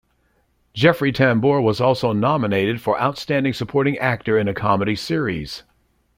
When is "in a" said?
4.39-4.53